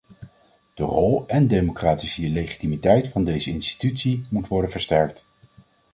[0.73, 5.25] De rol en democratische legitimiteit van deze institutie moeten worden versterkt.